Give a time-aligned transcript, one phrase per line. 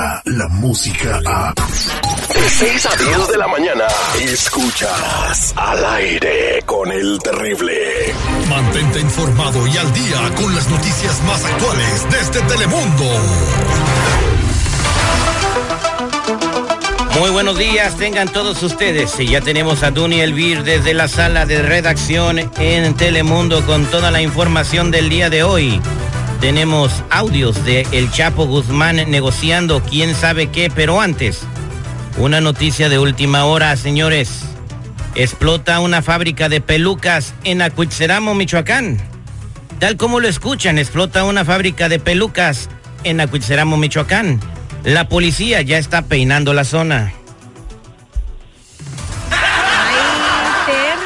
[0.00, 1.54] llega la música a...
[1.54, 3.84] De 6 a 10 de la mañana,
[4.20, 8.14] escuchas al aire con el terrible.
[8.48, 13.04] Mantente informado y al día con las noticias más actuales desde Telemundo.
[17.18, 19.18] Muy buenos días, tengan todos ustedes.
[19.20, 24.10] Y ya tenemos a Duny Elvir desde la sala de redacción en Telemundo con toda
[24.10, 25.80] la información del día de hoy.
[26.40, 31.40] Tenemos audios de El Chapo Guzmán negociando quién sabe qué, pero antes,
[32.16, 34.44] una noticia de última hora, señores.
[35.14, 38.96] Explota una fábrica de pelucas en Acuitzeramo, Michoacán.
[39.80, 42.70] Tal como lo escuchan, explota una fábrica de pelucas
[43.04, 44.40] en Acuitzeramo, Michoacán.
[44.82, 47.12] La policía ya está peinando la zona.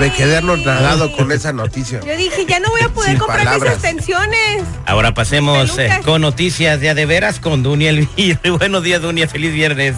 [0.00, 2.00] Me quedé anonadado con esa noticia.
[2.00, 3.74] Yo dije, ya no voy a poder Sin comprar mis palabras.
[3.74, 4.62] extensiones.
[4.86, 8.40] Ahora pasemos eh, con noticias de a de veras con Dunia Elvira.
[8.58, 9.28] Buenos días, Dunia.
[9.28, 9.96] Feliz viernes.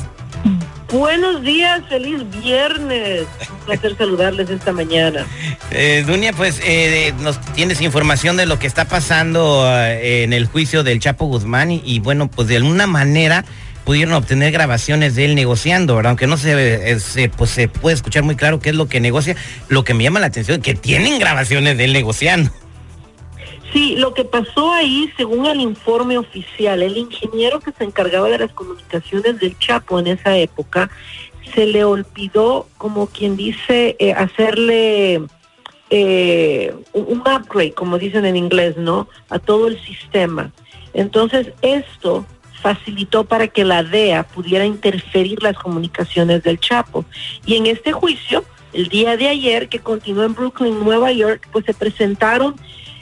[0.92, 3.22] Buenos días, feliz viernes.
[3.48, 5.24] Un placer saludarles esta mañana.
[5.70, 10.46] Eh, Dunia, pues eh, nos tienes información de lo que está pasando eh, en el
[10.46, 13.44] juicio del Chapo Guzmán y, y, bueno, pues de alguna manera
[13.84, 16.10] pudieron obtener grabaciones de él negociando, ¿verdad?
[16.10, 19.00] Aunque no se, eh, se, pues, se puede escuchar muy claro qué es lo que
[19.00, 19.36] negocia.
[19.68, 22.50] Lo que me llama la atención es que tienen grabaciones de él negociando.
[23.72, 28.38] Sí, lo que pasó ahí, según el informe oficial, el ingeniero que se encargaba de
[28.38, 30.90] las comunicaciones del Chapo en esa época,
[31.54, 35.22] se le olvidó, como quien dice, eh, hacerle
[35.88, 39.08] eh, un un upgrade, como dicen en inglés, ¿no?
[39.30, 40.52] A todo el sistema.
[40.92, 42.26] Entonces, esto
[42.62, 47.04] facilitó para que la DEA pudiera interferir las comunicaciones del Chapo.
[47.44, 51.64] Y en este juicio, el día de ayer, que continuó en Brooklyn, Nueva York, pues
[51.66, 52.54] se presentaron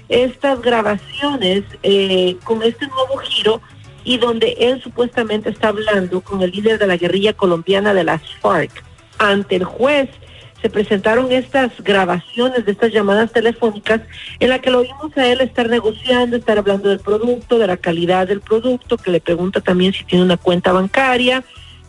[0.09, 3.61] estas grabaciones eh, con este nuevo giro
[4.03, 8.23] y donde él supuestamente está hablando con el líder de la guerrilla colombiana de las
[8.41, 8.83] FARC.
[9.19, 10.09] Ante el juez
[10.63, 14.03] se presentaron estas grabaciones de estas llamadas telefónicas
[14.39, 17.77] en la que lo vimos a él estar negociando, estar hablando del producto, de la
[17.77, 21.43] calidad del producto, que le pregunta también si tiene una cuenta bancaria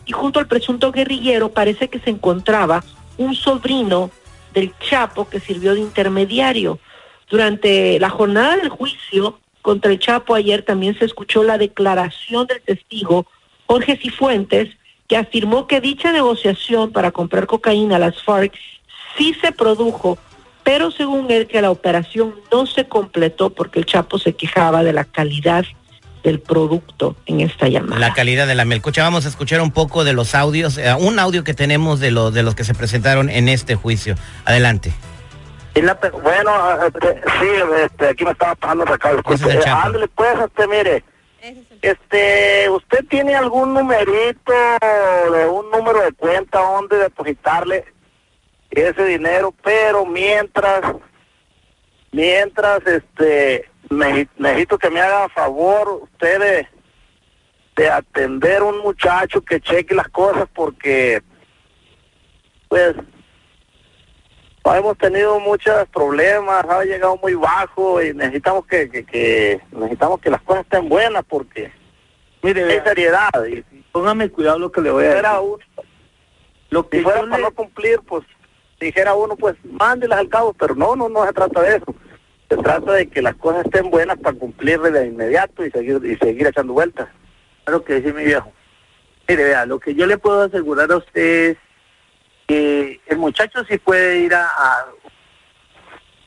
[0.06, 2.82] y junto al presunto guerrillero parece que se encontraba
[3.18, 4.10] un sobrino
[4.54, 6.78] del Chapo que sirvió de intermediario.
[7.30, 12.60] Durante la jornada del juicio contra el Chapo ayer también se escuchó la declaración del
[12.62, 13.26] testigo
[13.66, 14.68] Jorge Cifuentes,
[15.12, 18.54] que afirmó que dicha negociación para comprar cocaína a las FARC
[19.18, 20.16] sí se produjo,
[20.62, 24.94] pero según él que la operación no se completó porque el Chapo se quejaba de
[24.94, 25.66] la calidad
[26.24, 28.00] del producto en esta llamada.
[28.00, 29.02] La calidad de la melcocha.
[29.02, 32.30] Vamos a escuchar un poco de los audios, eh, un audio que tenemos de, lo,
[32.30, 34.14] de los que se presentaron en este juicio.
[34.46, 34.94] Adelante.
[35.74, 36.52] La bueno,
[36.86, 37.48] este, sí,
[37.84, 39.20] este, aquí me estaba pasando recado.
[39.30, 39.66] Ese es.
[39.66, 41.04] Ándale, pues, este, mire,
[41.82, 44.52] este, ¿usted tiene algún numerito
[45.32, 47.84] de un número de cuenta donde depositarle
[48.70, 49.52] ese dinero?
[49.62, 50.80] Pero mientras,
[52.12, 56.68] mientras, este, me- necesito que me haga favor usted de,
[57.76, 61.22] de atender un muchacho que cheque las cosas porque,
[62.68, 62.94] pues,
[64.82, 70.30] hemos tenido muchos problemas, ha llegado muy bajo y necesitamos que, que, que- necesitamos que
[70.30, 71.72] las cosas estén buenas porque
[72.42, 73.62] Mire, hay seriedad y
[73.92, 75.24] póngame cuidado lo que le voy a decir.
[75.40, 75.58] uno,
[76.70, 78.24] Lo que si fuera para le- no cumplir, pues
[78.80, 81.94] dijera uno, pues mándelas al cabo, pero no, no, no se trata de eso.
[82.48, 86.16] Se trata de que las cosas estén buenas para cumplirle de inmediato y seguir y
[86.16, 87.08] seguir echando vueltas.
[87.64, 88.52] Claro que sí, mi viejo.
[89.28, 91.56] Mire, vea, lo que yo le puedo asegurar a usted es
[92.48, 92.81] que
[93.12, 94.44] el muchacho sí puede ir a...
[94.46, 94.86] a-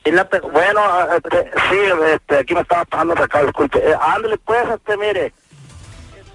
[0.06, 0.22] la
[0.52, 0.80] Bueno,
[1.16, 1.76] este, sí,
[2.14, 3.78] este, aquí me estaba pasando recado, disculpe.
[3.78, 5.32] Eh, ándale, pues, este, mire.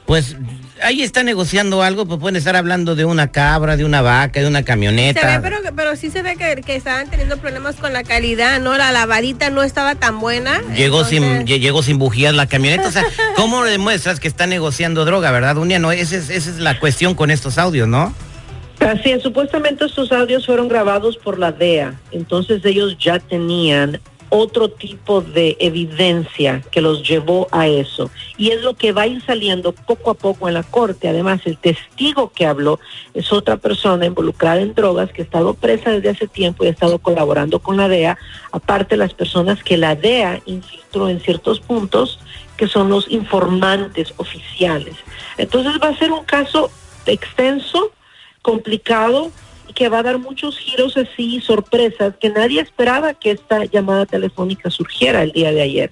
[0.06, 0.36] Pues
[0.84, 4.48] ahí está negociando algo, pues pueden estar hablando de una cabra, de una vaca, de
[4.48, 5.40] una Se camioneta.
[5.40, 8.78] ve, pero, pero sí se ve que, que estaban teniendo problemas con la calidad, ¿no?
[8.78, 10.60] La lavadita no estaba tan buena.
[10.76, 12.90] Llegó sin, entonces- llegó sin bujías la camioneta.
[12.90, 13.06] O sea,
[13.38, 15.80] ¿cómo demuestras que está negociando droga, verdad, Dunia?
[15.80, 18.14] No, esa es, esa es la cuestión con estos audios, ¿no?
[18.82, 24.70] Así es, supuestamente estos audios fueron grabados por la DEA, entonces ellos ya tenían otro
[24.70, 28.10] tipo de evidencia que los llevó a eso.
[28.38, 31.10] Y es lo que va a ir saliendo poco a poco en la corte.
[31.10, 32.80] Además, el testigo que habló
[33.14, 36.72] es otra persona involucrada en drogas que ha estado presa desde hace tiempo y ha
[36.72, 38.18] estado colaborando con la DEA,
[38.54, 42.20] aparte las personas que la DEA infiltró en ciertos puntos
[42.56, 44.96] que son los informantes oficiales.
[45.38, 46.72] Entonces va a ser un caso
[47.06, 47.92] extenso,
[48.42, 49.32] complicado
[49.68, 54.06] y que va a dar muchos giros así, sorpresas, que nadie esperaba que esta llamada
[54.06, 55.92] telefónica surgiera el día de ayer.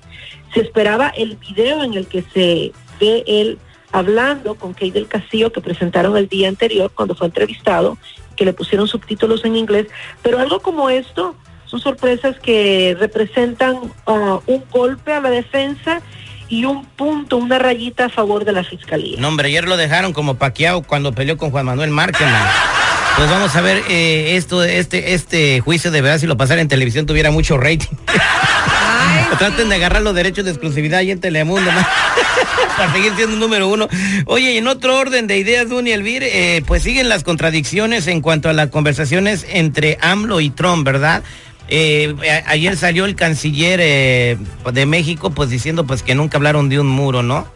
[0.53, 3.59] Se esperaba el video en el que se ve él
[3.91, 7.97] hablando con Kate del Castillo que presentaron el día anterior cuando fue entrevistado,
[8.35, 9.87] que le pusieron subtítulos en inglés,
[10.21, 11.35] pero algo como esto
[11.65, 13.75] son sorpresas que representan
[14.07, 16.01] uh, un golpe a la defensa
[16.49, 19.19] y un punto, una rayita a favor de la fiscalía.
[19.19, 22.27] No, hombre, ayer lo dejaron como paqueado cuando peleó con Juan Manuel Márquez.
[23.15, 26.67] Pues vamos a ver eh, esto, este, este juicio de verdad si lo pasara en
[26.67, 27.95] televisión tuviera mucho rating.
[29.37, 31.69] Traten de agarrar los derechos de exclusividad ahí en Telemundo,
[32.77, 33.87] para seguir siendo número uno.
[34.25, 38.49] Oye, en otro orden de ideas, Duny Elvir, eh, pues siguen las contradicciones en cuanto
[38.49, 41.23] a las conversaciones entre AMLO y Trump, ¿verdad?
[41.69, 42.15] Eh,
[42.47, 44.37] ayer salió el canciller eh,
[44.73, 47.47] de México pues diciendo pues que nunca hablaron de un muro, ¿no?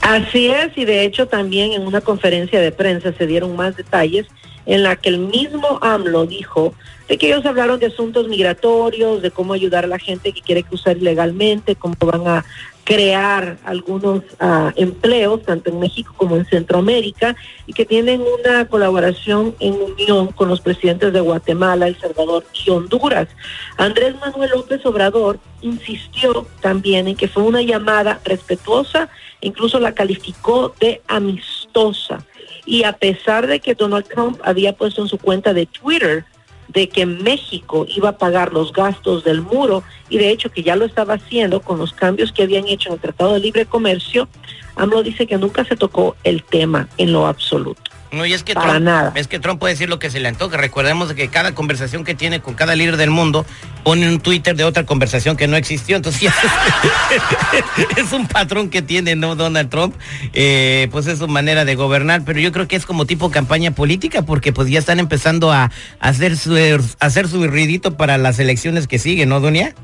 [0.00, 4.26] Así es, y de hecho también en una conferencia de prensa se dieron más detalles
[4.66, 6.74] en la que el mismo AMLO dijo
[7.08, 10.62] de que ellos hablaron de asuntos migratorios, de cómo ayudar a la gente que quiere
[10.62, 12.44] cruzar ilegalmente, cómo van a
[12.90, 17.36] crear algunos uh, empleos, tanto en México como en Centroamérica,
[17.68, 22.68] y que tienen una colaboración en unión con los presidentes de Guatemala, El Salvador y
[22.68, 23.28] Honduras.
[23.76, 29.08] Andrés Manuel López Obrador insistió también en que fue una llamada respetuosa,
[29.40, 32.26] incluso la calificó de amistosa.
[32.66, 36.24] Y a pesar de que Donald Trump había puesto en su cuenta de Twitter
[36.72, 40.76] de que México iba a pagar los gastos del muro y de hecho que ya
[40.76, 44.28] lo estaba haciendo con los cambios que habían hecho en el Tratado de Libre Comercio,
[44.76, 47.89] AMLO dice que nunca se tocó el tema en lo absoluto.
[48.12, 50.56] No, y es que, Trump, es que Trump puede decir lo que se le antoje.
[50.56, 53.46] Recordemos que cada conversación que tiene con cada líder del mundo
[53.84, 55.96] pone un Twitter de otra conversación que no existió.
[55.96, 56.22] Entonces,
[57.96, 59.36] es, un patrón que tiene ¿no?
[59.36, 59.94] Donald Trump.
[60.32, 62.22] Eh, pues es su manera de gobernar.
[62.24, 65.70] Pero yo creo que es como tipo campaña política, porque pues ya están empezando a,
[66.00, 66.56] hacer su
[66.98, 69.74] hacer su ruidito para las elecciones que siguen, ¿no, Dunia?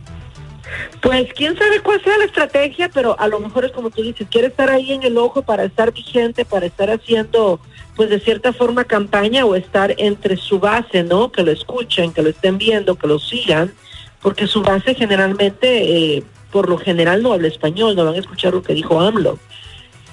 [1.01, 4.27] Pues quién sabe cuál sea la estrategia, pero a lo mejor es como tú dices,
[4.31, 7.61] quiere estar ahí en el ojo para estar vigente, para estar haciendo
[7.95, 11.33] pues de cierta forma campaña o estar entre su base, ¿no?
[11.33, 13.73] Que lo escuchen, que lo estén viendo, que lo sigan,
[14.21, 18.53] porque su base generalmente, eh, por lo general no habla español, no van a escuchar
[18.53, 19.39] lo que dijo AMLO.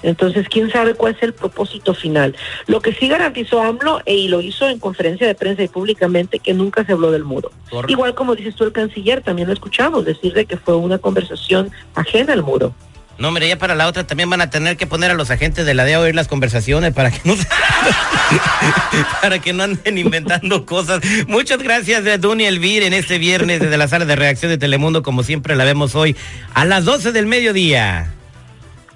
[0.02, 2.36] Entonces, quién sabe cuál es el propósito final.
[2.66, 6.38] Lo que sí garantizó AMLO, e, y lo hizo en conferencia de prensa y públicamente,
[6.38, 7.50] que nunca se habló del muro.
[7.88, 11.70] Igual como dices tú, el canciller, también lo escuchamos decir de que fue una conversación
[11.94, 12.74] ajena al muro.
[13.16, 15.64] No, mire, ya para la otra también van a tener que poner a los agentes
[15.64, 17.34] de la DEA a oír las conversaciones para que no
[19.22, 21.00] para que no anden inventando cosas.
[21.28, 25.04] Muchas gracias, eh, Duny Elvir, en este viernes desde la sala de reacción de Telemundo,
[25.04, 26.16] como siempre la vemos hoy,
[26.54, 28.12] a las 12 del mediodía.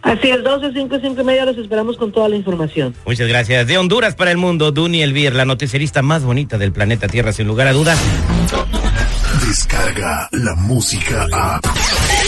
[0.02, 2.94] Así es, 12, 5, 5 y media los esperamos con toda la información.
[3.04, 3.66] Muchas gracias.
[3.66, 7.46] De Honduras para el mundo, Duny Elvir, la noticierista más bonita del planeta Tierra, sin
[7.46, 7.98] lugar a dudas.
[9.46, 11.60] Descarga la música a.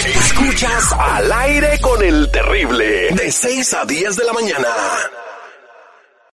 [0.06, 3.10] Escuchas al aire con el terrible.
[3.14, 4.68] De 6 a 10 de la mañana.